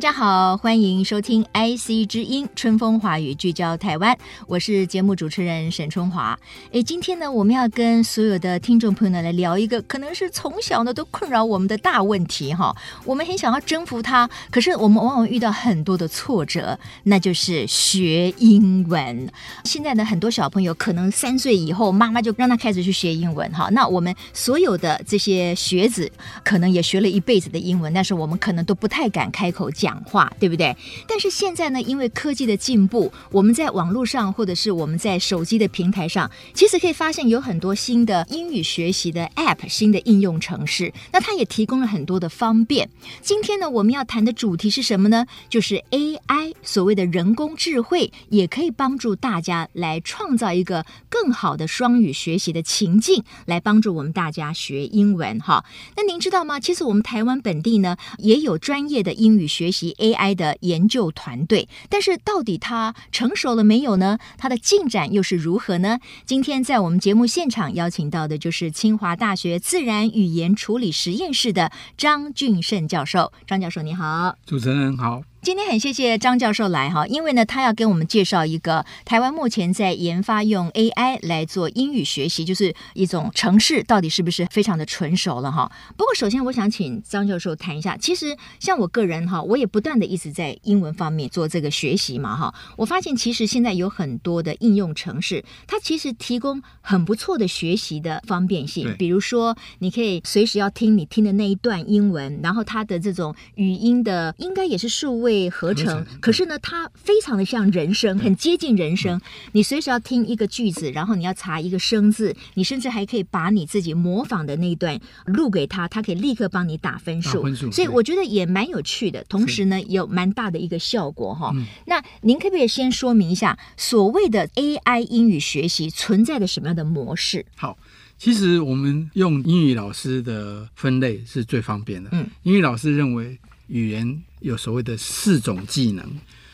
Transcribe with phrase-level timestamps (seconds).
[0.00, 6.38] 大家好，欢迎收听 IC 之音春风华语聚焦台湾，我是节目主持人沈春华。
[6.72, 12.74] 诶，今天呢，我们要跟所有的听众朋友呢来聊一个可能是从小呢都困扰我们的大问题哈。
[13.04, 19.30] 我们很想要征服它，可是我们往往遇到很多的挫折，那就是学英文。
[19.64, 23.68] 现在呢，很多小朋友可能三岁以后，妈妈就让他开始去学英文哈。
[23.72, 26.10] 那我们所有的这些学子，
[26.42, 29.89] 可能也学了一辈子的英文，但是我们可能都不太敢开口讲。
[29.90, 30.76] 讲话对不对？
[31.08, 40.92] 但是现在呢，因为科技的进步，我们在网络上或者是我们在手机的平台上，其实可以发现有很多新的英语学习的 App、新的应用程式。
[41.12, 42.88] 那它也提供了很多的方便。
[43.20, 45.26] 今天呢，我们要谈的主题是什么呢？
[45.48, 55.40] 就是 AI，所谓的人工智慧，也可以帮助大家来创造一个更好的双语学习的情境，来帮助我们大家学英文。
[55.40, 55.64] 哈，
[55.96, 56.60] 那您知道吗？
[56.60, 64.18] 其实我们台湾本地呢，也有专业的英语学习及 AI 的研究团队，但是到底它成熟了没有呢？
[64.36, 65.98] 它的进展又是如何呢？
[66.26, 73.32] 今天在我们节目现场邀请到的就是清华大学自然语言处理实验室的张俊胜教授。
[73.46, 74.36] 张教授，你好。
[74.44, 75.22] 主持人好。
[75.42, 85.72] 今天很谢谢张教授来哈，因为呢，他要给我们介绍一个台湾目前在研发用 AI 来做英语学习，就是一种程式，到底是不是非常的纯熟了哈？
[85.96, 92.54] 不过，首先我想请张教授谈一下，其实像我个人哈，我也不断的一直在英文方面做这个学习嘛哈。
[92.76, 105.29] 我发现其实现在有很多的应用程式，它其实提供很不错的学习的方便性，比如说你可以随时要听你听的那一段英文，然后它的这种语音的应该也是数位。
[105.30, 109.20] 被合成，可是呢，它非常的像人声，很接近人声。
[109.52, 117.46] 你随时要听一个句子，然后你要查一个生字，你甚至还可以把你自己模仿的那一段录给他，他可以立刻帮你打分数。
[117.70, 121.54] 所以我觉得也蛮有趣的，同时呢，有蛮大的一个效果哈。
[121.86, 127.46] 那您可不可以先说明一下，所谓的 AI 英语学习存在的什么样的模式？
[127.54, 127.78] 好，
[128.18, 132.10] 其实我们用英语老师的分类是最方便的。
[132.10, 133.38] 嗯，英语老师认为
[133.68, 134.20] 语言。
[134.40, 136.04] 有所谓的四种技能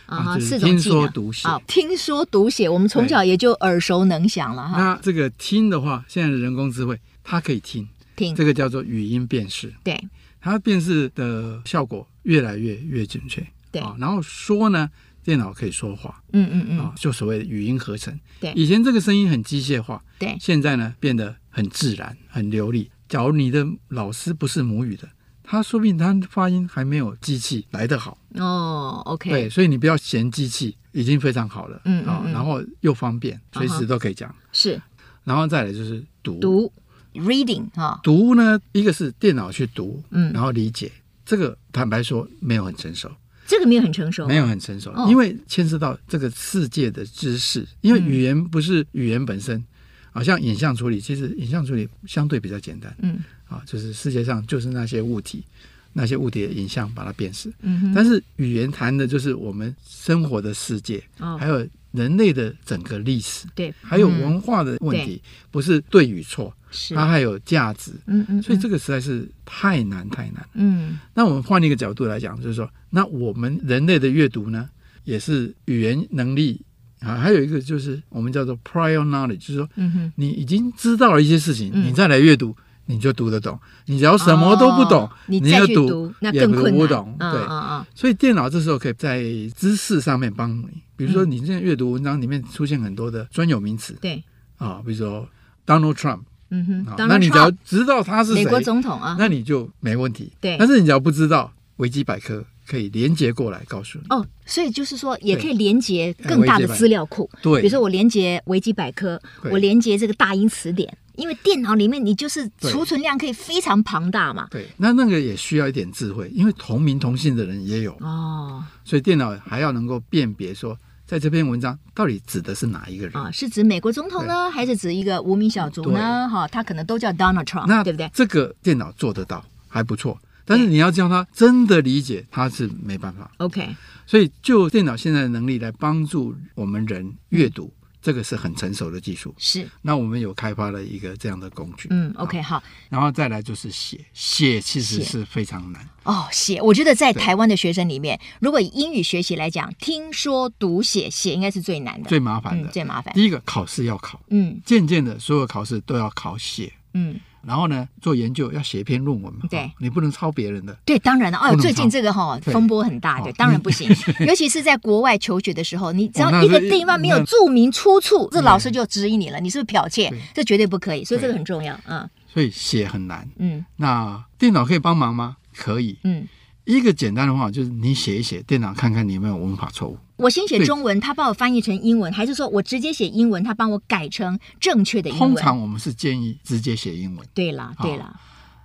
[0.06, 1.48] 啊，就是听说读写。
[1.66, 4.78] 听说读写，我们从小也就耳熟能详了哈。
[4.78, 9.74] 那这个听的话，现在的人工智慧，它可以听，听这个叫做语音辨识。
[9.82, 10.00] 对，
[10.40, 13.44] 它辨识的效果越来越越准确。
[13.72, 14.88] 对，然后说呢，
[15.24, 16.22] 电脑可以说话。
[16.32, 18.16] 嗯嗯嗯，啊，就所谓的语音合成。
[18.38, 20.02] 对，以前这个声音很机械化。
[20.18, 22.90] 对，现在呢变得很自然、很流利。
[23.08, 25.08] 假如你的老师不是母语的。
[25.46, 28.18] 他说不定他发音还没有机器来得好。
[28.34, 34.80] 哦，OK，对，所以你不要嫌机器已经非常好了，嗯啊、嗯，然后又方便，随时都可以讲，是，
[35.24, 36.38] 然后再来就是读。
[36.40, 36.72] 读。
[37.14, 40.92] Reading 哈，读呢，一个是电脑去读，嗯，然后理解，
[41.24, 43.10] 这个坦白说没有很成熟，
[43.46, 49.64] 这个没有很成熟，没有很成熟，因为牵涉到这个世界的知识，因为语言不是语言本身，
[50.12, 53.18] 好像影像处理，其实影像处理相对比较简单，嗯。
[53.48, 55.44] 啊，就是世界上就是那些物体，
[55.92, 57.52] 那些物体的影像，把它辨识。
[57.60, 57.94] 嗯哼。
[57.94, 67.92] 但是语言谈的就是我们生活的世界，哦，还有人类的整个历史，对，还有文化的问题，不是对与错，是它还有价值。
[68.06, 68.42] 嗯嗯。
[68.42, 70.46] 所以这个实在是太难太难。
[70.54, 70.98] 嗯。
[71.14, 74.68] 那我们换一个角度来讲，就是说，那我们人类的阅读呢，
[75.04, 76.60] 也是语言能力
[77.00, 82.54] 啊，还有一个就是我们叫做 prior knowledge，就是说，嗯哼，你已经知道了一些事情，嗯，你再来阅读。
[82.86, 87.16] 你就读得懂，你只要什么都不懂，哦、你再去读，那更不懂。
[87.18, 89.22] 嗯、对、所以电脑这时候可以在
[89.56, 90.68] 知识上面帮你。
[90.96, 94.22] 比如说，你现在阅读文章里面出现很多的专有名词，对
[94.56, 95.28] 啊，比如说
[95.66, 100.32] Donald Trump，嗯哼，那你只要知道他是，美国总统啊，那你就没问题。
[100.40, 104.06] 对，但是你只要不知道，维基百科可以连接过来告诉你。
[104.08, 107.28] 哦，所以就是说，也可以连接更大的资料库。
[107.42, 110.96] 对，比如说我连接维基百科，我连接这个大英词典。
[111.16, 123.30] 因为电脑里面你就是储存量可以非常庞大嘛，对，那那个也需要一点智慧，因为同名同姓的人也有哦，所以电脑还要能够辨别说，在这篇文章到底指的是哪一个人啊？
[123.30, 126.28] 是指美国总统呢，还是指一个无名小卒呢？
[126.28, 128.10] 哈，他可能都叫 Donald Trump，那对不对？
[128.12, 133.30] 这个电脑做得到，还不错，但是你要叫他真的理解，他是没办法。
[133.38, 133.74] OK，
[134.06, 137.72] 所以就电脑现在的能力来帮助我们人阅读。
[138.06, 139.34] 这个是很成熟的技术。
[139.36, 139.68] 是。
[139.82, 141.88] 那我们有开发了一个这样的工具。
[141.90, 142.62] 嗯，OK，好。
[142.88, 145.88] 然后再来就是写，写其实是非常难。
[146.04, 153.12] 哦，写，我觉得在台湾的学生里面，如果以英语学习来讲，听说读写写应该是最难的，最麻烦的，嗯、最麻烦。
[153.12, 157.18] 第一个考试要考，嗯，渐渐的所有考试都要考写，嗯。
[157.46, 159.40] 然后呢，做研究要写一篇论文嘛？
[159.48, 160.76] 对，你不能抄别人的。
[160.84, 161.38] 对，当然了。
[161.38, 163.88] 哦，最近这个哈风波很大，对，当然不行。
[164.26, 170.12] 尤其是在国外求学的时候，你只要一个地方没有注明出处，这老师就质疑你了，你是不是剽窃？
[170.34, 171.04] 这绝对不可以。
[171.04, 171.74] 所以这个很重要。
[171.86, 172.08] 啊。
[172.26, 173.28] 所以写很难。
[173.38, 173.64] 嗯。
[173.76, 175.36] 那电脑可以帮忙吗？
[175.54, 175.98] 可以。
[176.02, 176.26] 嗯。
[176.64, 179.96] 一个简单的话就是你写一写，电脑看看你有没有文法错误。
[180.16, 185.34] 我先写中文，他帮我翻译成英文，还是说我直接写英文，他帮我改成正确的英文？
[185.34, 187.26] 通常我们是建议直接写英文。
[187.34, 188.18] 对啦，对啦。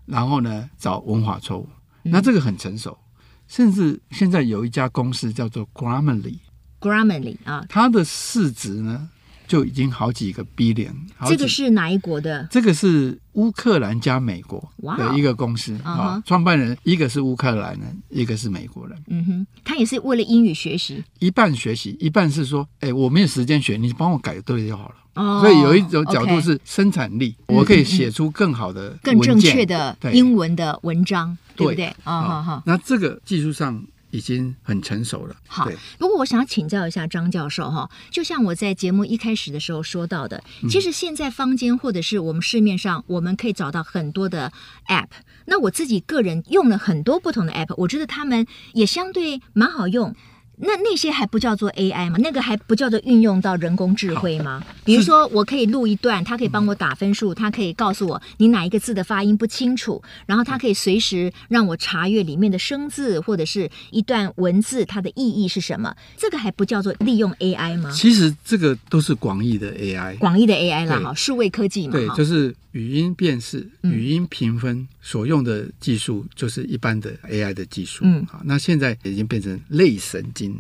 [0.06, 1.68] 然后呢，找文化错误。
[2.04, 9.10] 那这个很成熟，嗯、甚至现在有一家公司叫做 Grammarly，Grammarly 啊，它的市值呢？
[9.52, 10.94] 就已经好几个 billion，
[11.28, 12.48] 这个是哪一国的？
[12.50, 14.66] 这个是乌克兰加美国
[14.98, 16.26] 的一个公司啊 uh.
[16.26, 18.98] 创办人一个是乌克兰人，一个是美国人。
[19.08, 24.96] 嗯哼，他也是为了英语学习，一半学习，一半是说，哎，我没有时间学，你帮我改对就好了。
[25.16, 31.88] Oh, 所以有一种角度是生产力我可以写出更好的、更正确的英文的文章，对，不对？
[32.06, 32.64] 啊，好好。
[32.66, 33.84] 那这个技术上。
[34.12, 35.36] 已经很成熟了。
[35.48, 44.52] 好，不过我想要请教一下张教授哈，就像我在节目一开始的时候说到的，其实现在坊间或者是我们市面上，我们可以找到很多的
[44.88, 45.08] App。
[45.46, 50.16] 那我自己个人用了很多不同的 App，我觉得他们也相对蛮好用。
[50.62, 52.18] 那那些还不叫做 AI 吗？
[52.20, 54.64] 那个还不叫做运用到人工智慧吗？
[54.86, 65.96] 比如说，我可以录一段，它可以帮我打分数，它可以告诉我你哪一个字的发音不清楚，然后它可以随时让我查阅里面的生字或者是一段文字，它的意义是什么？
[66.18, 67.92] 这个还不叫做利用 AI 吗？
[67.92, 72.56] 其实这个都是广义的 AI，广义的 AI 啦，哈，数位科技嘛，对，就是。
[72.72, 78.06] 语音辨识、语音评分所用的技术，就是一般的 AI 的技术。
[78.06, 80.51] 嗯，好，那现在已经变成类神经。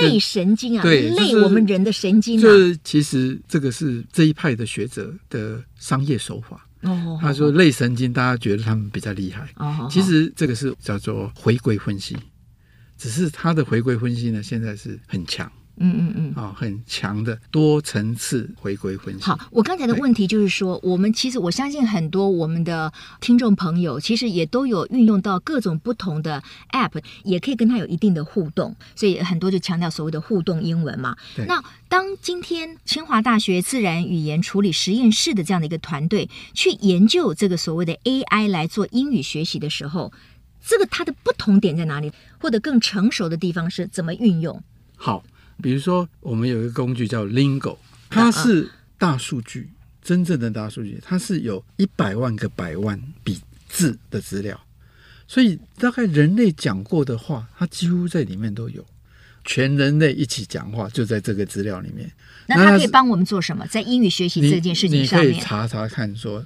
[0.00, 2.42] 类神经啊，对，类我们人的神经啊。
[2.42, 6.66] 就是其实这个是这一派的学者的商业手法。
[6.82, 9.48] 哦，他说类神经，大家觉得他们比较厉害。
[9.56, 12.16] 哦，其实这个是叫做回归分析，
[12.96, 15.50] 只是他的回归分析呢，现在是很强。
[15.80, 19.22] 嗯嗯嗯，啊、哦，很强的多层次回归分析。
[19.22, 26.42] 好，我刚才的问题就是说，我们其实我相信很多我们的听众朋友，其实也都有运用到各种不同的
[26.72, 31.16] App，也可以跟它有一定的互动，所以很多就强调所谓的互动英文嘛。
[31.36, 40.12] 对那当今天清华大学自然语言处理实验室的这样的一个团队去研究这个所谓的 AI 来做英语学习的时候，
[40.64, 42.12] 这个它的不同点在哪里？
[42.40, 44.62] 或者更成熟的地方是怎么运用？
[44.96, 45.24] 好。
[45.60, 47.76] 比如说，我们有一个工具叫 Lingo，
[48.08, 49.70] 它是大数据，
[50.02, 54.60] 真正的大数据，它是有一百万个百万笔字的资料，
[55.26, 58.84] 所以大概人类讲过的话，它几乎在里面都有，
[59.44, 62.10] 全人类一起讲话就在这个资料里面。
[62.46, 63.66] 那它可以帮我们做什么？
[63.66, 66.44] 在英语学习这件事情上面，你可以查查看，说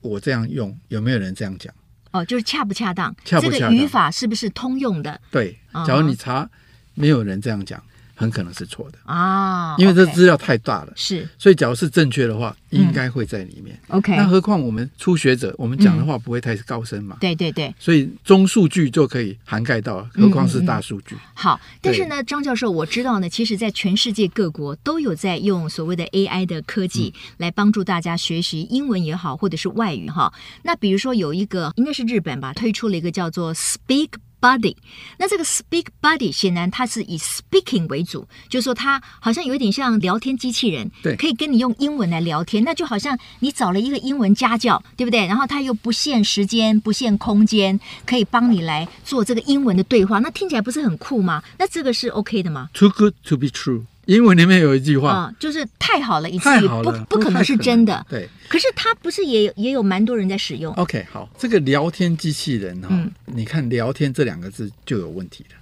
[0.00, 1.72] 我这样用有没有人这样讲？
[2.10, 3.14] 哦，就是恰不恰当？
[3.24, 3.70] 恰不恰当？
[3.70, 5.20] 这个语法是不是通用的？
[5.30, 6.50] 对，假如你查
[6.94, 7.82] 没有人这样讲。
[8.18, 13.78] 很可能是错的啊，因为这资料太大了，是，所以假如是正确的话，应该会在里面。
[13.86, 17.16] OK，那何况我们初学者，我们讲的话不会太高深嘛？
[17.20, 21.16] 对对对，所以中数据就可以涵盖到，何况是大数据。
[21.32, 30.32] 好，但是呢，张教授，我知道呢，其实在全世界各国都有在用所谓的 AI 的科技来帮助大家学习英文也好，或者是外语哈。
[30.64, 34.08] 那比如说有一个应该是日本吧，推出了一个叫做 Speak。
[34.40, 34.76] Buddy，
[35.18, 45.26] 那这个 Speak Buddy 显然它是以 speaking 为主，就是说它好像有一点像聊天机器人，对，可以跟你用英文来聊天，那就好像你找了一个英文家教，对不对？
[45.26, 51.42] 然后它又不限时间、不限空间，可以帮你来做这个英文的对话，那听起来不是很酷吗？
[51.58, 53.84] 那这个是 OK 的吗？Too good to be true。
[54.08, 58.04] 英文里面有一句话，哦、就是太好了，以至于不不可能是真的。
[58.08, 65.56] 对，可是它不是也也有蛮多人在使用？OK，好，这个聊天机器人哈，嗯、你看“聊天”这两个字就有问题了。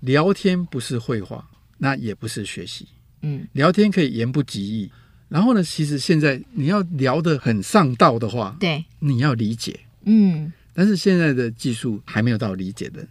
[0.00, 1.44] 聊天不是绘画，
[1.78, 2.86] 那也不是学习。
[3.22, 4.88] 嗯，聊天可以言不及义。
[5.28, 9.80] 然后呢，其实现在你要聊得很上道的话，对，你要理解。
[10.04, 13.04] 嗯，但是现在的技术还没有到理解的。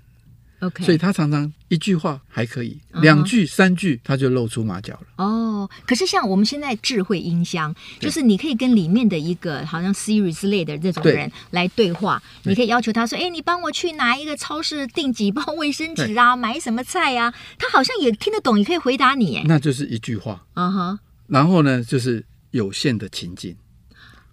[0.62, 5.08] OK，所以他常常一句话还可以，两句、三句他就露出马脚了。
[5.24, 19.38] 哦，可是像我们现在智慧音箱，就是你可以跟里面的一个好像 Siri 之类的这种人来对话，你可以要求他说：“哎，你帮我去拿一个超市订几包卫生纸啊，买什么菜啊？”他好像也听得懂，也可以回答你。
[19.38, 20.46] 哎，那就是一句话。
[20.56, 23.56] 嗯哼，然后呢，就是有限的情境。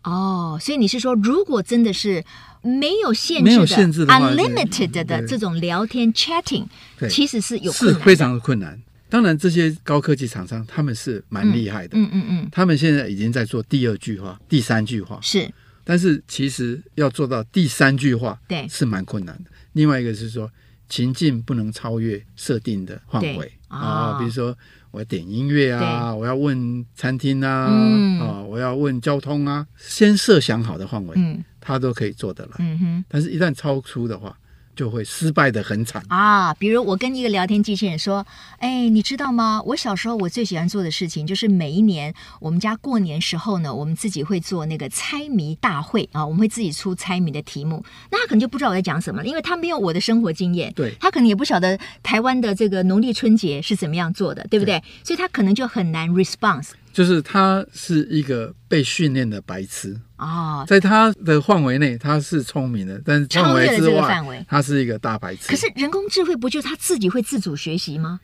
[0.02, 2.24] 哦，所以你是说，如果真的是
[2.66, 6.66] 没有限制的、限制的，unlimited 的这种聊天 chatting，
[7.08, 8.78] 其实是有是非常的困难。
[9.08, 15.48] 当然，这些高科技厂商他们是蛮厉害的，嗯嗯嗯，他们现在已经在做第二句话、第三句话，是。
[15.84, 19.50] 但是其实要做到第三句话，对，是蛮困难的。
[19.74, 20.50] 另外一个是说，
[20.88, 23.52] 情境不能超越设定的范围。
[23.68, 24.56] 啊，比如说。
[24.92, 32.52] 我要点音乐啊，我要问餐厅啊，嗯、啊，我要问交通啊，先设想好的范围，嗯，他都可以做得来。
[32.60, 34.36] 嗯哼，但是一旦超出的话。
[34.76, 36.52] 就会失败的很惨啊！
[36.52, 38.26] 比如我跟一个聊天机器人说
[38.60, 39.62] ：“哎，你知道吗？
[39.64, 47.82] 我小时候我最喜欢做的事情就是每一年我们家过年时候呢，我们自己会做那个猜谜大会啊，我们会自己出猜谜的题目。
[48.10, 54.78] 那他可能就不知道我在讲什么了，因为他没有我的生活经验，对，他可能也不晓得台湾的这个农历春节是怎么样做的，对不对？
[54.78, 56.72] 对，所以他可能就很难 response。
[56.96, 65.48] 就是他是一个被训练的白痴。”哦，在他的范围内，他是聪明的，但是范围之外，他是一个大白痴。
[65.48, 68.18] 可是人工智慧不就他自己会自主学习吗？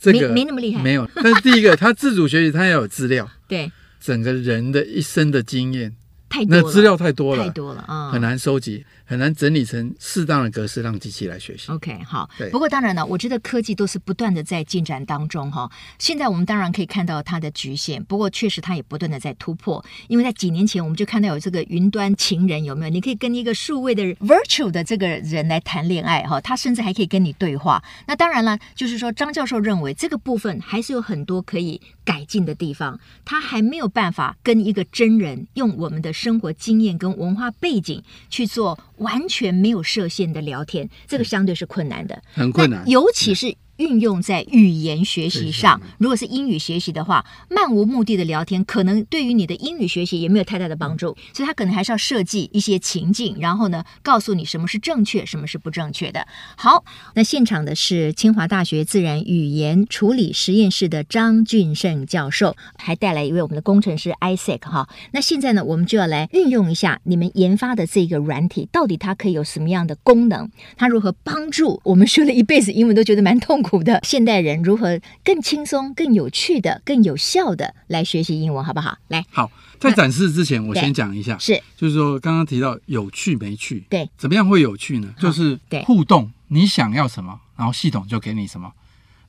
[0.00, 1.08] 这个没那么厉害，没有。
[1.14, 3.70] 但是第一个，他自主学习，他要有资料， 对，
[4.00, 5.94] 整个人的一生的经验。
[6.28, 11.72] 太多了，那资料太多了，太多了啊，很难收集，很难整理成适当的格式，让机器来学习。
[11.72, 12.28] OK，好。
[12.52, 15.70] 不过当然了，我觉得科技都是不断的在进展当中哈。
[15.98, 19.82] 现在我们当然可以看到它的局限，不过确实它也不断的在突破。
[20.08, 22.90] 因为在几年前我们就看到有这个云端情人，有没有？
[22.90, 27.82] 你可以跟一个数位的 virtual 的这个人来谈恋爱哈，他甚至还可以跟你对话。
[28.06, 36.12] 那当然了，就是说张教授认为这个部分还是有很多可以改进的地方，他还没有办法跟一个真人用我们的。
[36.18, 43.56] 生活经验跟文化背景去做完全没有设限的聊天，这个相对是困难的，很困难，尤其是。
[43.78, 51.16] 运用在语言学习上，如果是英语学习的话，漫无目的的聊天，可能对于你的英语学习也没有太大的帮助。
[51.32, 56.26] 所以，他可能还是要设计一些情境，然后呢，告诉你什么是正确，什么是不正确的。
[56.56, 64.88] 好，那现场的是清华大学自然语言处理实验室的张俊胜教授，还带来一位我们的工程师 Isaac 哈。
[65.12, 70.50] 那现在呢，我们就要来运用一下你们研发的这个软体，到底它可以有什么样的功能？
[70.76, 78.96] 它如何帮助我们学了一辈子英文都觉得蛮痛苦苦的现代人如何更轻松、更有趣的、更有效的来学习英文，好不好？
[79.08, 85.14] 来，好，在展示之前，我先讲一下，是，就是说刚刚提到有趣没趣，对，怎么样会有趣呢？
[85.18, 88.72] 就是互动，你想要什么，然后系统就给你什么，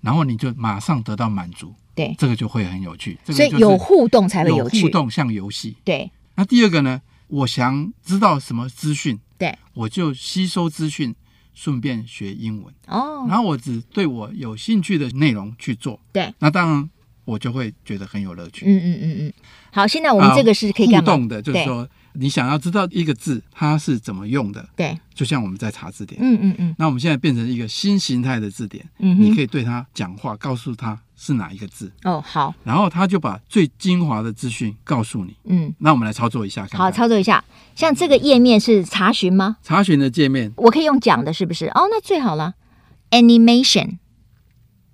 [0.01, 3.17] 然后你就马上得到满足，对，这个就会很有趣。
[3.25, 6.09] 所以有互动才会有趣，互动像游戏，对。
[6.35, 7.01] 那第二个呢？
[7.27, 11.13] 我想知道什么资讯，对，我就吸收资讯。
[11.53, 16.89] 顺便学英文哦，然后我只对我有兴趣的内容去做，对，那当然
[17.25, 18.65] 我就会觉得很有乐趣。
[18.65, 19.33] 嗯嗯嗯嗯。
[19.71, 20.87] 好，现在我们这个是可以？
[20.95, 26.75] 互动的，就是说你想要知道一个字它是怎么用的，对，就像我们在查字典，嗯嗯嗯。
[26.77, 31.91] 那我们现在变成一个新形态的字典，嗯，你可以对它讲话，告诉他是哪一个字。
[32.05, 32.53] 哦，好。
[32.63, 35.35] 然后他就把最精华的资讯告诉你。
[35.43, 37.43] 嗯，那我们来操作一下看看，好，操作一下。
[37.75, 39.57] 像这个页面是查询吗？
[39.61, 41.65] 查询的界面，我可以用讲的，是不是？
[41.67, 42.53] 哦，那最好了。
[43.11, 43.97] Animation，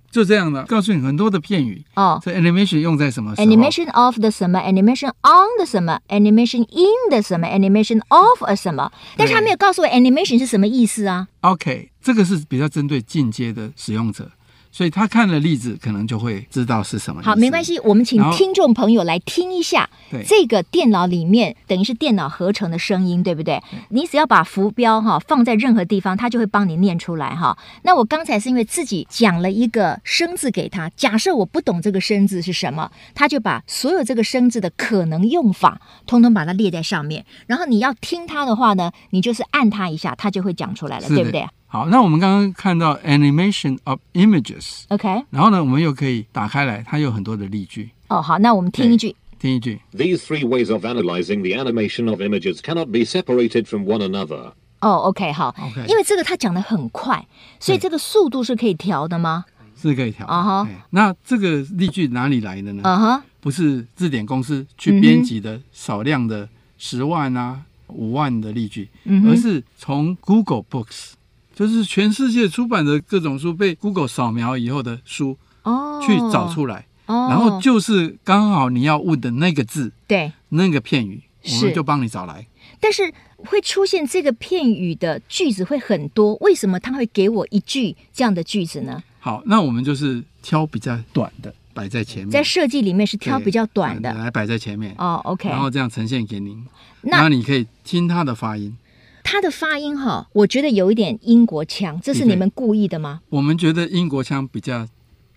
[0.10, 1.84] 就这样的，告诉你很多的片语。
[1.96, 8.92] 哦，这 animation 用在什么？Animation of the 什么？Animation on the 什么？Animation in the 什么？Animation of a 什么？
[9.18, 14.32] 但是他没有告诉我 animation 是什么意思啊？OK，这个是比较针对进阶的使用者。
[14.76, 17.22] 所以他看了例子，可能就会知道是什么。
[17.24, 19.90] 好，没关系，我们请听众朋友来听一下。
[20.12, 23.64] 对，这个电脑里面等于是电脑合成的声音，对不对？
[23.72, 27.58] 对，你只要把浮标哈放在任何地方，它就会帮你念出来哈。
[27.84, 37.26] 那我刚才是因为自己讲了一个生字给他，假设我不懂这个生字是什么，他就把所有这个生字的可能用法，通通把它列在上面。
[37.48, 41.48] 然后你要听他的话呢，你就是按他一下，他就会讲出来了，对不对？
[41.76, 47.90] 好，那我们刚刚看到 animation of images，OK，然后呢，我们又可以打开来，它有很多的例句。
[48.08, 49.82] 哦，好，那我们听一句，听一句。
[49.92, 54.54] These three ways of analyzing the animation of images cannot be separated from one another。
[54.80, 57.28] 哦，OK，好，OK，因为这个他讲的很快，
[57.60, 59.44] 所以这个速度是可以调的吗？
[59.76, 60.26] 是可以调。
[60.28, 62.84] 啊哈，那这个例句哪里来的呢？
[62.86, 68.88] 啊哈，不是字典公司去编辑的少量的十万啊、五万的例句，
[69.28, 71.16] 而是从 Google Books。
[71.56, 76.86] 就是全世界出版的各种书被 Google 扫描以后的书哦，去找出来。
[77.06, 82.46] 哦，然后就是刚好你要问的那个字，对，那个片语，我们就帮你找来。
[82.80, 89.02] 但是会出现这个片语的句子会很多，为什么他会给我一句这样的句子呢？
[89.20, 94.94] 好，那我们就是挑比较短的摆在前面，在设计里面是挑比较短的，来摆在前面。
[94.98, 96.66] 哦，OK，然后这样呈现给您，
[97.02, 98.76] 那你可以听它的发音。
[99.36, 103.20] 它的发音哈，我觉得有一点英国腔，这是你们故意的吗？
[103.28, 104.88] 我们觉得英国腔比较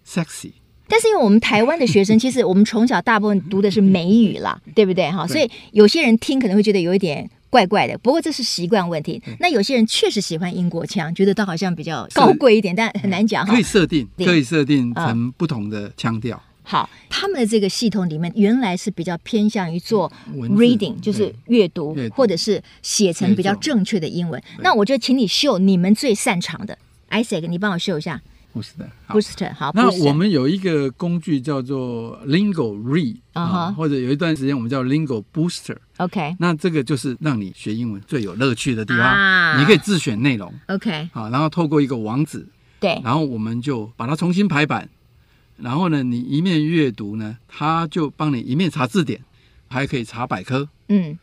[0.06, 0.52] sexy。
[0.86, 5.26] 但是因为我们台湾的学生，其实我们从小大部分读的是美语啦，对不对哈？
[5.26, 7.98] 所以有些人听可能会觉得有一点怪怪的。
[7.98, 9.20] 不过这是习惯问题。
[9.40, 13.52] 那有些人确实喜欢英国腔，觉得它好像比较高贵一点，但很难讲哈。
[13.52, 16.40] 可以设定，可以设定成不同的腔调。
[16.70, 24.40] 好，他们的这个系统里面原来是比较偏向于做 reading，就是阅读，或者是写成比较正确的英文。
[24.58, 26.76] 那我就请你秀你们最擅长的
[27.08, 28.20] ，Isaac，你帮我秀一下。
[29.08, 29.70] Booster，好。
[29.74, 35.76] 那我们有一个工具叫做 Lingo Read 啊，或者有一段时间我们叫 Lingo Booster。
[35.98, 39.60] OK，那这个就是让你学英文最有乐趣的地方。
[39.60, 40.52] 你可以自选内容。
[40.66, 42.46] OK，好，然后透过一个网址，
[42.80, 44.88] 对，然后我们就把它重新排版。
[45.58, 49.20] 然后呢，你一面阅读呢，它就帮你一面查字典，
[49.68, 50.68] 还可以查百科。
[50.88, 51.18] 嗯，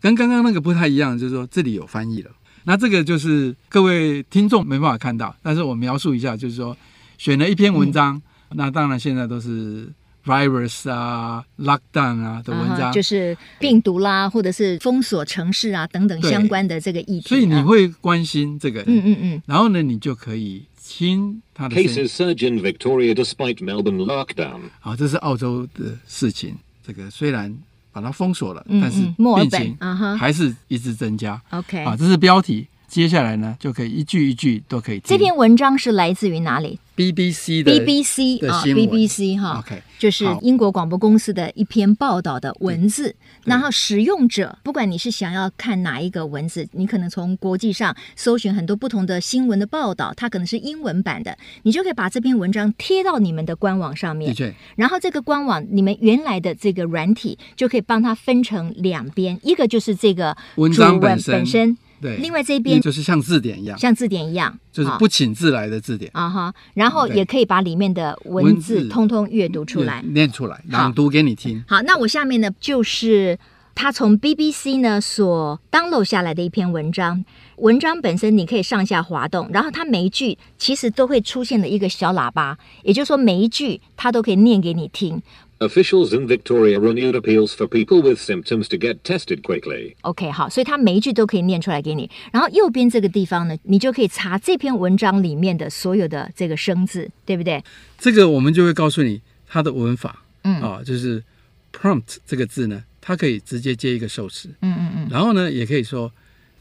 [0.00, 2.30] 跟刚刚那个不太一样，就是说这里有翻译了。
[2.64, 6.76] 那这个就是各位听众没办法看到，但是我描述一下，就是说
[7.16, 8.16] 选了一篇文章，
[8.50, 9.90] 嗯、那当然现在都是
[10.28, 17.28] virus 啊、lockdown 啊的文章，就是病毒啦，或者是封锁城市啊等等相关的这个议题。
[17.28, 21.88] 所以你会关心这个，嗯嗯嗯，然后呢，你就可以听他的声音。
[21.88, 24.60] Cases surge in Victoria despite Melbourne lockdown。
[24.80, 26.56] 好，这是澳洲的事情。
[26.86, 27.56] 这个虽然。
[27.90, 29.76] 把它封锁了，嗯嗯，但是病情
[30.16, 31.40] 还是一直增加。
[31.50, 32.68] OK，啊，这是标题。
[32.88, 35.02] 接下来呢，就可以一句一句都可以听。
[35.04, 43.14] 这篇文章是来自于哪里？BBC 的 BBC 啊，BBC 哈，OK，就是英国广播公司的一篇报道的文字。
[43.44, 54.30] 然后使用者，不管你是想要看哪一个文字，你可能从国际上搜寻很多不同的新闻的报道，它可能是英文版的，你就可以把这篇文章贴到你们的官网上面。
[54.30, 54.54] 的确。
[54.76, 61.76] 然后这个官网，你们原来的这个软体就可以帮它分成两边，一个就是这个文章本身。
[62.00, 66.54] 对，另外这边就是像字典一样，像字典一样，就是不请自来的字典啊哈。
[66.74, 71.64] 然后也可以把里面的文字通通阅读出来，念出来，朗读给你听。
[71.66, 73.38] 好，那我下面呢，就是
[73.74, 77.24] 他从 BBC 呢所 download 下来的一篇文章。
[77.56, 85.20] 文章本身你可以上下滑动，然后它每一句其实都会出现了一个小喇叭，也就是说每一句它都可以念给你听。
[85.60, 89.96] Officials in Victoria renewed appeals for people with symptoms to get tested quickly.
[90.02, 92.08] OK，好，所以它每一句都可以念出来给你。
[92.32, 97.60] 然后右边这个地方呢，你就可以查这篇文章里面的所有的这个生字，对不对？
[97.98, 101.24] 这个我们就会告诉你它的文法，嗯啊，就是
[101.72, 106.12] prompt 这个字呢，它可以直接接一个受词，嗯嗯嗯，然后呢，也可以说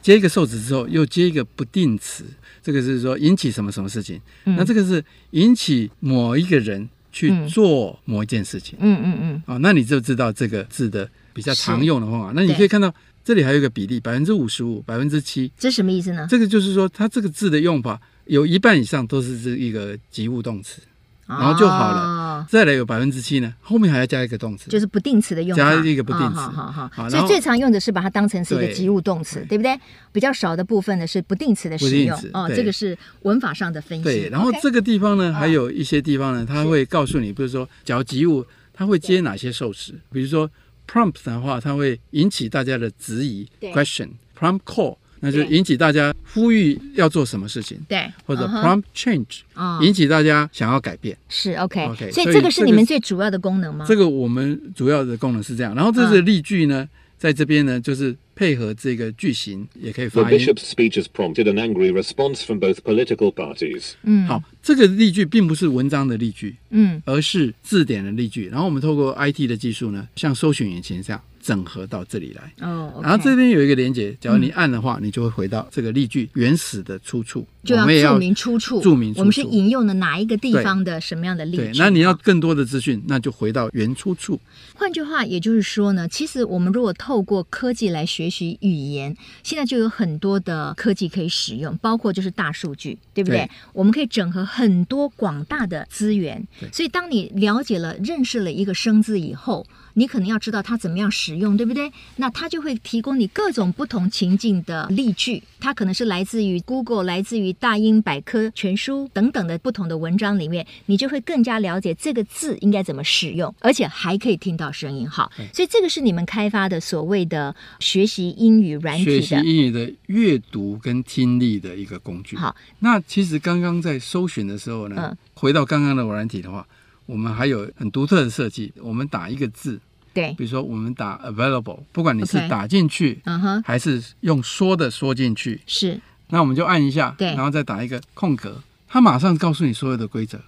[0.02, 2.24] 接一个受词之后又接一个不定词，
[2.64, 6.90] 这个是说引起什么什么事情，嗯、那这个是引起某一个人。
[7.12, 12.32] 去做某一件事情，嗯嗯嗯，啊、哦，那你就知道这个字的比较常用的方法。
[12.36, 12.94] 那你可以看到
[13.24, 16.28] 这里还有一个比例，百分之五十五，百分之七，这什么意思呢？
[16.30, 20.82] 这个就是说，它这个字的用法有一半以上都是这一个及物动词。
[21.28, 26.36] 然后就好了，哦、再来有百分之七呢，后面还要加一个动词，就是不定词的用法，加一个不定词。
[26.36, 29.78] 好好好，所以最常用的是把它当成是一个及物动词，对，对不对？
[30.14, 32.18] 比较少的部分呢是不定词的使用。
[32.34, 34.04] 哦，这个是文法上的分析。
[34.06, 39.94] 对，然后这个地方呢，还有一些地方呢，它会告诉你，比如说，假如及物，它会接哪些受词？
[40.12, 40.50] 比如说
[40.88, 44.98] prompt 的话，它会引起大家的质疑，question，prompt call。
[45.20, 49.42] 那就引起大家呼吁要做什么事情，对，或者 prompt change，
[49.82, 51.86] 引起大家想要改变，是 OK。
[51.86, 53.86] OK，所以这个是你们最主要的功能吗？
[53.88, 58.16] 这个我们主要的功能是这样，然后这是例句呢，在这边呢就是。
[58.38, 60.28] 配合这个句型也可以发音。
[60.28, 63.94] The bishop's speech has prompted an angry response from both political parties.
[64.04, 68.48] 嗯，好，这个例句并不是文章的例句，嗯，而是字典的例句。
[68.50, 72.68] 然后我们透过 IT 的技术呢，像搜寻引擎这样整合到这里来。
[72.68, 77.48] 哦，okay，然后这边有一个连接，假如你按的话，嗯，你就会回到这个例句原始的出处。
[77.64, 78.82] 就要注明出处。
[79.18, 81.64] 我们是引用的哪一个地方的什么样的例句？
[81.64, 84.40] 对，那你要更多的资讯，那就回到原出处。
[84.74, 89.16] 换句话，也就是说呢，其实我们如果透过科技来学习语言。
[89.44, 93.40] 现在就有很多的科技可以使用，包括就是大数据，对不对？
[93.40, 101.92] 对，我们可以整合很多广大的资源，所以当你了解了、认识了一个生字以后，你可能要知道它怎么样使用，对不对？
[102.18, 115.10] 那它就会提供你各种不同情境的例句，它可能是来自于 Google、来自于大英百科全书等等的不同的文章里面，你就会更加了解这个字应该怎么使用，而且还可以听到声音。
[115.10, 122.36] 好，所以这个是你们开发的所谓的学习英语软体的学习英语的阅读跟听力的一个工具。
[122.36, 126.68] 好，那其实刚刚在搜寻的时候呢，嗯，回到刚刚的软体的话。
[127.08, 129.80] 我们还有很独特的设计，我们打一个字，
[130.18, 137.28] 对，比如说我们打 available，不管你是打进去嗯哼，还是用说的说进去，是，那我们就按一下，对。
[137.36, 140.40] 然后再打一个空格，它马上告诉你所有的规则，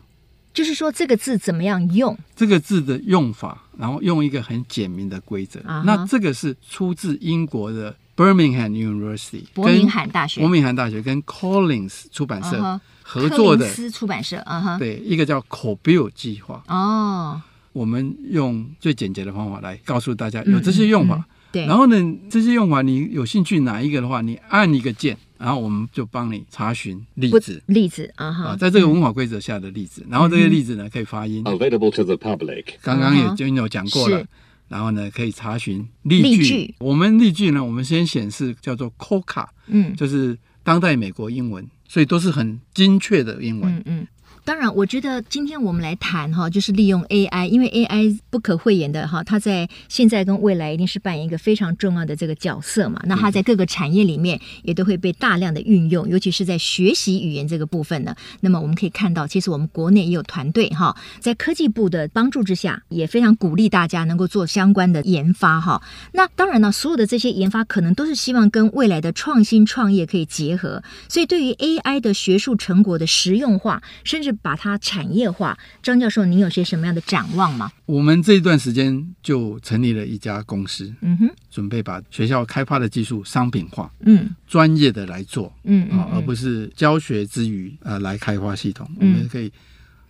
[0.52, 2.18] 就是说这个字怎么样用？
[2.36, 5.60] 这个字的用法，然后用一个很简明的规则。
[5.86, 10.42] 那这个是出自英国的 Birmingham University，伯明翰大学。
[10.42, 16.64] 伯明翰大学跟 Collins 出版社合作的柯林，斯出版社，嗯哼，对，一个叫 COBIL 计划。
[16.68, 17.42] 哦，
[17.74, 21.16] 我们用最简洁的方法来告诉大家嗯有这些用法。
[21.16, 21.98] 嗯嗯对，然后呢，
[22.30, 30.06] 这些用法你有兴趣哪一个的话，你按一个键，然后我们就帮你查询例子例子啊啊，哈，在这个文法规则下的例子。
[30.12, 32.66] 然后这些例子呢可以发音，Available to the public.
[32.84, 34.28] 刚刚也就有讲过了是。
[34.68, 36.38] 然后呢，可以查询例句。
[36.38, 43.76] 例句我们例句呢，我们先显示叫做 COCA，嗯就是当代美国英文，所以都是很精确的英文。
[43.78, 44.08] 嗯嗯。
[44.50, 53.00] 当然，我觉得今天我们来谈哈，就是利用 AI，因为 AI 不可讳言的哈，它在现在跟未来一定是扮演一个非常重要的这个角色嘛。
[53.06, 58.16] 那它在各个产业里面也都会被大量的运用，尤其是在学习语言这个部分呢。
[58.42, 65.80] 那么我们可以看到，其实我们国内也有团队哈，在科技部的帮助之下，也非常鼓励大家能够做相关的研发哈。
[66.12, 77.72] 那当然呢，所有的这些研发可能都是希望跟未来的创新创业可以结合，所以对于 AI 的学术成果的实用化，甚至把它产业化，张教授，您有些什么样的展望吗？
[77.86, 84.30] 我们这一段时间就成立了一家公司，嗯哼，准备把学校开发的技术商品化，嗯。
[84.48, 86.26] 专业的来做嗯啊，而嗯。
[86.26, 88.90] 不是教学之余呃来开发系统。
[88.96, 89.52] 我嗯们可以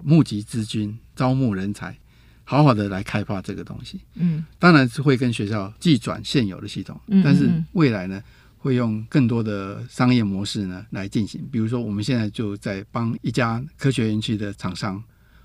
[0.03, 1.97] 募集资金、招募人才，
[2.45, 3.99] 好好的来开发这个东西。
[4.15, 4.45] 嗯。
[4.57, 8.21] 当然是会跟学校寄转现有的系统，嗯嗯但是嗯未来呢，
[8.59, 11.41] 会用更多的商业模式呢来进行。
[11.51, 15.01] 比如说，我们现在就在帮一家科学园区的厂商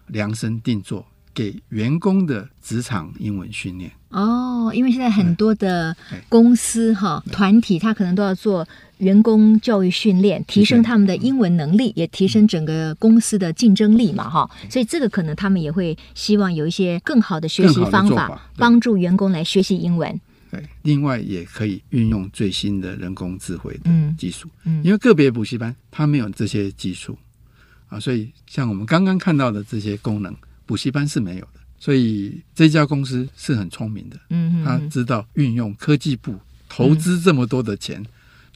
[0.08, 3.90] 量身定做给员工的职场英文训练。
[4.10, 5.96] 哦，因为现在很多的
[6.28, 8.66] 公司哈团体，他可能都要做
[8.98, 14.48] 员工教育训练，提升他们的英文能力，也提升整个公司的竞争力嘛哈。
[14.70, 20.20] 所以这个可能他们也会希望有一些更好的学习方法法，帮助员工来学习英文。
[20.54, 24.82] 对，另外也可以运用最新的人工智慧的嗯技术，嗯。
[24.84, 27.18] 因为个别补习班它没有这些技术
[27.88, 31.60] 啊，所以像我们刚刚看到的这些功能，补习班是没有的。
[31.78, 36.38] 所以这家公司是很聪明的，嗯他知道运用科技部
[36.68, 38.02] 投资这么多的钱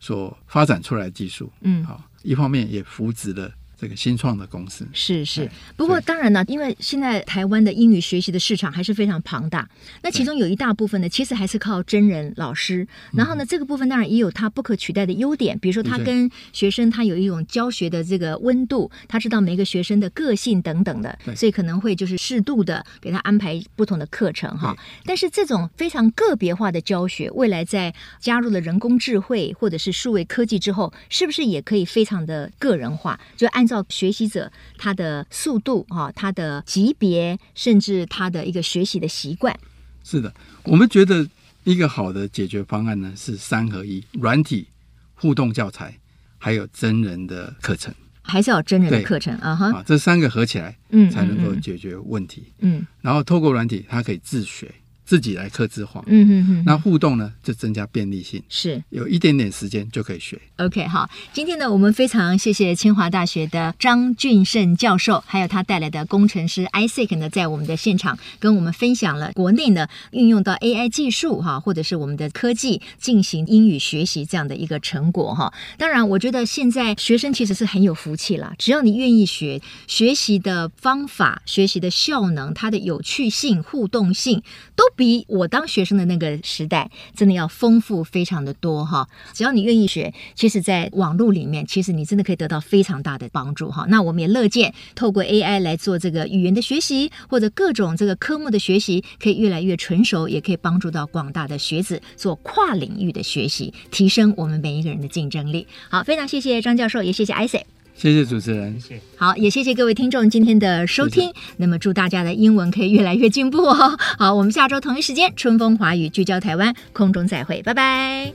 [0.01, 1.85] 所发展出来的技术，嗯。
[1.85, 4.87] 好，一方面也扶植了这个新创的公司。
[4.93, 9.69] 是是，不过当然呢，因为现在台湾的英语学习的市场还是非常庞大，
[10.03, 12.87] 那其中有一大部分呢，其实还是靠真人老师。
[13.13, 24.77] 然后呢，这个部分当然也有它不可取代的优点，比如说他跟学生他有一种教学的这个温度，他知道每个学生的个性等等的，所以可能会就是适度的给他安排不同的课程哈。
[25.05, 33.19] 但是这种非常个别化的教学，未来在加入了人工智慧或者是数位科技之后，是不是也可以非常的个人化？
[33.37, 39.55] 就按照学习者他的速度哈、他的级别，甚至他的一个学习的习惯。
[40.03, 41.29] 是的，我们觉得
[41.65, 44.67] 一个好的解决方案呢是三合一：软体、
[45.15, 45.99] 互动教材，
[46.39, 47.95] 还有真人的课程。
[48.23, 51.61] 还是要真人的课程啊哈，啊，这三个合起来嗯才能够嗯。
[51.63, 52.53] 解决问题。
[52.59, 52.87] 嗯。
[53.01, 54.71] 然后透过软体，它可以自学，
[55.09, 56.05] 自己来刻字化。
[56.07, 60.39] 嗯嗯嗯，那互动呢，就增加便利性，是有一点点时间就可以学。
[60.57, 61.09] OK 好。
[61.33, 75.55] 今天呢，我们非常谢谢清华大学的张俊胜教授，还有他带来的工程师 Isaac 呢，在我们的现场跟我们分享了国内呢运用到 AI 技术哈，或者是我们的科技进行英语学习这样的一个成果哈。
[75.79, 84.43] 当然，我觉得现在学生其实是很有福气啦，只要你愿意学，学习的方法、学习的效能、它的有趣性、互动性，
[84.77, 89.09] 都比我当学生的那个时代真的要丰富非常的多哈。
[89.33, 93.87] 只要你愿意学，其实在网络里面，其实你真的可以得到非常大的帮助哈。
[93.89, 105.69] 那我们也乐见透过 AI 来做这个语言的学习，或者各种这个科目的学习，可以越来越纯熟，也可以帮助到广大的学子做跨领域的学习，提升我们每一个人的竞争力。
[105.89, 107.78] 好，非常谢谢张教授，也谢谢 Isaac。
[108.01, 108.81] 谢谢主持人。
[108.81, 111.33] 谢好，也谢谢各位听众今天的收听。
[111.57, 113.99] 那么祝大家的英文可以越来越进步哦。
[114.17, 118.33] 好，我们下周同一时间，春风华语聚焦台湾，空中再会，拜拜。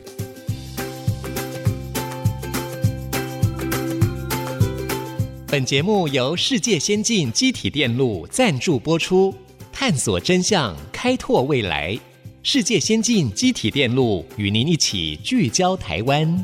[5.48, 9.34] 本节目由世界先进机体电路赞助播出，
[9.72, 11.98] 探索真相，开拓未来。
[12.42, 16.44] 世界先进机体电路与您一起聚焦台湾。